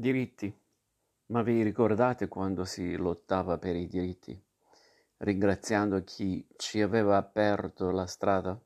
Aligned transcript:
Diritti. 0.00 0.50
Ma 1.26 1.42
vi 1.42 1.62
ricordate 1.62 2.26
quando 2.26 2.64
si 2.64 2.96
lottava 2.96 3.58
per 3.58 3.76
i 3.76 3.86
diritti, 3.86 4.42
ringraziando 5.18 6.02
chi 6.04 6.48
ci 6.56 6.80
aveva 6.80 7.18
aperto 7.18 7.90
la 7.90 8.06
strada? 8.06 8.58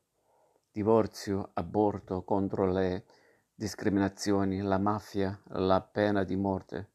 Divorzio, 0.71 1.51
aborto, 1.55 2.23
contro 2.23 2.71
le 2.71 3.07
discriminazioni, 3.53 4.61
la 4.61 4.79
mafia, 4.79 5.37
la 5.47 5.81
pena 5.81 6.23
di 6.23 6.37
morte, 6.37 6.91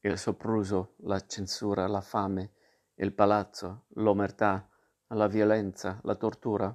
il 0.00 0.16
sopruso, 0.16 0.94
la 1.00 1.20
censura, 1.26 1.86
la 1.86 2.00
fame, 2.00 2.52
il 2.94 3.12
palazzo, 3.12 3.84
l'omertà, 3.96 4.66
la 5.08 5.26
violenza, 5.26 6.00
la 6.04 6.14
tortura 6.14 6.74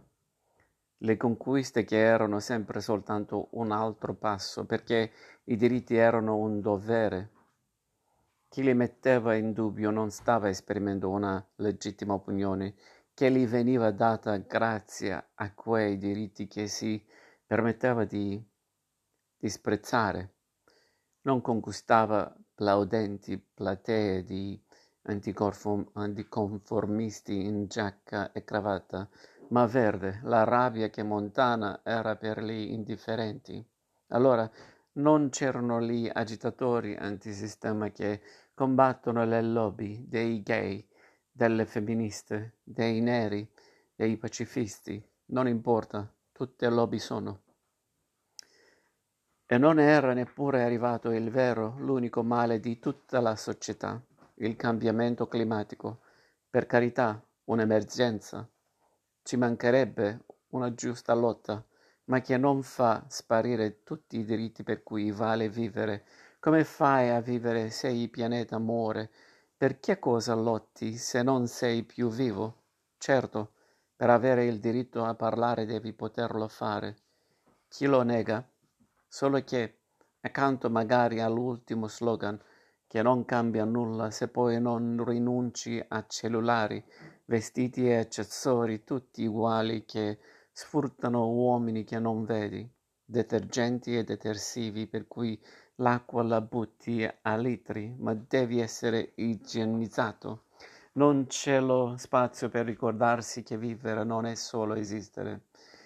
le 0.99 1.17
conquiste 1.17 1.83
che 1.83 1.97
erano 1.97 2.39
sempre 2.39 2.81
soltanto 2.81 3.49
un 3.51 3.71
altro 3.71 4.15
passo, 4.15 4.65
perché 4.65 5.11
i 5.45 5.55
diritti 5.55 5.95
erano 5.95 6.37
un 6.37 6.59
dovere. 6.59 7.31
Chi 8.49 8.63
li 8.63 8.73
metteva 8.73 9.35
in 9.35 9.53
dubbio 9.53 9.91
non 9.91 10.09
stava 10.09 10.49
esprimendo 10.49 11.09
una 11.09 11.45
legittima 11.55 12.13
opinione 12.13 12.73
che 13.13 13.29
gli 13.31 13.45
veniva 13.45 13.91
data 13.91 14.35
grazie 14.37 15.29
a 15.35 15.53
quei 15.53 15.97
diritti 15.97 16.47
che 16.47 16.67
si 16.67 17.03
permetteva 17.45 18.05
di 18.05 18.41
disprezzare. 19.37 20.33
Non 21.21 21.41
conquistava 21.41 22.35
plaudenti 22.53 23.37
platee 23.37 24.23
di 24.23 24.59
anticonformisti 25.03 27.45
in 27.45 27.67
giacca 27.67 28.31
e 28.31 28.43
cravatta, 28.43 29.07
ma 29.49 29.65
verde, 29.65 30.19
la 30.23 30.43
rabbia 30.43 30.89
che 30.89 31.03
Montana 31.03 31.81
era 31.83 32.15
per 32.15 32.43
gli 32.43 32.71
indifferenti. 32.71 33.65
Allora 34.07 34.49
non 34.93 35.29
c'erano 35.29 35.79
lì 35.79 36.09
agitatori 36.09 36.95
antisistema 36.95 37.89
che 37.89 38.21
combattono 38.53 39.25
le 39.25 39.41
lobby 39.41 40.07
dei 40.07 40.41
gay, 40.41 40.85
delle 41.31 41.65
femministe, 41.65 42.57
dei 42.63 42.99
neri, 43.01 43.47
dei 43.95 44.17
pacifisti. 44.17 45.03
Non 45.27 45.47
importa, 45.47 46.11
tutte 46.31 46.69
lobby 46.69 46.99
sono. 46.99 47.41
E 49.45 49.57
non 49.57 49.79
era 49.79 50.13
neppure 50.13 50.63
arrivato 50.63 51.11
il 51.11 51.29
vero, 51.29 51.75
l'unico 51.77 52.23
male 52.23 52.59
di 52.59 52.79
tutta 52.79 53.21
la 53.21 53.35
società, 53.35 54.01
il 54.35 54.55
cambiamento 54.55 55.27
climatico. 55.27 56.01
Per 56.49 56.65
carità, 56.65 57.23
un'emergenza, 57.45 58.49
ci 59.27 59.35
mancherebbe 59.35 60.23
una 60.51 60.73
giusta 60.73 61.13
lotta, 61.13 61.61
ma 62.05 62.21
che 62.21 62.37
non 62.37 62.63
fa 62.63 63.03
sparire 63.09 63.83
tutti 63.83 64.19
i 64.19 64.23
diritti 64.23 64.63
per 64.63 64.83
cui 64.83 65.11
vale 65.11 65.49
vivere. 65.49 66.05
Come 66.39 66.63
fai 66.63 67.09
a 67.09 67.19
vivere 67.19 67.69
se 67.69 67.89
il 67.89 68.09
pianeta 68.09 68.57
muore? 68.57 69.11
Per 69.57 69.81
che 69.81 69.99
cosa 69.99 70.33
lotti 70.33 70.95
se 70.95 71.23
non 71.23 71.47
sei 71.47 71.83
più 71.83 72.07
vivo? 72.07 72.61
Certo, 72.97 73.51
per 73.97 74.11
avere 74.11 74.45
il 74.45 74.59
diritto 74.59 75.03
a 75.03 75.13
parlare 75.13 75.65
devi 75.65 75.91
poterlo 75.91 76.47
fare. 76.47 76.95
Chi 77.67 77.85
lo 77.85 78.03
nega? 78.03 78.49
Solo 79.09 79.43
che, 79.43 79.79
accanto 80.21 80.69
magari 80.69 81.19
all'ultimo 81.19 81.89
slogan, 81.89 82.41
che 82.87 83.01
non 83.01 83.25
cambia 83.25 83.65
nulla 83.65 84.09
se 84.11 84.29
poi 84.29 84.61
non 84.61 85.03
rinunci 85.05 85.83
a 85.85 86.05
cellulari, 86.07 86.83
vestiti 87.25 87.87
e 87.87 87.97
accessori 87.97 88.83
tutti 88.85 89.25
uguali 89.25 89.83
che 89.85 90.19
sfruttano 90.51 91.29
uomini 91.29 91.83
che 91.83 91.99
non 91.99 92.23
vedi, 92.23 92.67
detergenti 93.03 93.97
e 93.97 94.03
detersivi 94.03 94.87
per 94.87 95.07
cui 95.07 95.39
l'acqua 95.75 96.23
la 96.23 96.41
butti 96.41 97.07
a 97.21 97.37
litri, 97.37 97.93
ma 97.99 98.13
devi 98.13 98.59
essere 98.59 99.11
igienizzato. 99.15 100.45
Non 100.93 101.27
c'è 101.27 101.59
lo 101.59 101.95
spazio 101.97 102.49
per 102.49 102.65
ricordarsi 102.65 103.43
che 103.43 103.57
vivere 103.57 104.03
non 104.03 104.25
è 104.25 104.33
solo 104.33 104.73
esistere, 104.73 105.41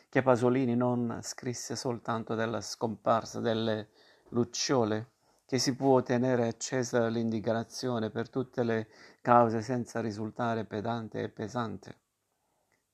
che 0.07 0.21
Pasolini 0.21 0.75
non 0.75 1.19
scrisse 1.21 1.75
soltanto 1.75 2.35
della 2.35 2.61
scomparsa 2.61 3.39
delle 3.39 3.89
lucciole, 4.29 5.09
che 5.51 5.59
si 5.59 5.75
può 5.75 6.01
tenere 6.01 6.47
accesa 6.47 7.09
l'indignazione 7.09 8.09
per 8.09 8.29
tutte 8.29 8.63
le 8.63 8.87
cause 9.19 9.61
senza 9.61 9.99
risultare 9.99 10.63
pedante 10.63 11.23
e 11.23 11.27
pesante. 11.27 11.99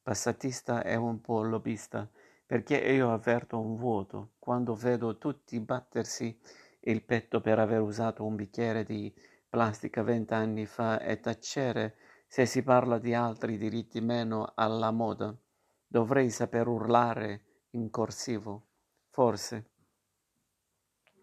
Passatista 0.02 0.82
è 0.82 0.96
un 0.96 1.22
po' 1.22 1.44
lobbista, 1.44 2.10
perché 2.48 2.78
io 2.78 3.14
avverto 3.14 3.60
un 3.60 3.76
vuoto 3.76 4.32
quando 4.40 4.74
vedo 4.74 5.20
tutti 5.20 5.60
battersi 5.60 6.36
il 6.80 7.04
petto 7.04 7.42
per 7.42 7.60
aver 7.60 7.82
usato 7.82 8.26
un 8.26 8.36
bicchiere 8.36 8.84
di 8.84 9.14
plastica 9.48 10.02
vent'anni 10.02 10.66
fa 10.66 11.00
e 11.00 11.20
tacere 11.20 11.96
se 12.26 12.48
si 12.48 12.64
parla 12.64 12.98
di 12.98 13.14
altri 13.14 13.60
diritti 13.60 14.02
meno 14.02 14.54
alla 14.56 14.90
moda. 14.90 15.32
Dovrei 15.86 16.32
saper 16.32 16.66
urlare 16.68 17.68
in 17.74 17.92
corsivo, 17.92 18.70
forse. 19.12 19.77